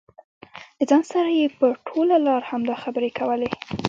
له 0.77 0.83
ځان 0.89 1.03
سره 1.13 1.29
یې 1.39 1.45
په 1.57 1.65
ټوله 1.87 2.15
لار 2.27 2.41
همدا 2.51 2.75
خبرې 2.83 3.09
کولې. 3.19 3.49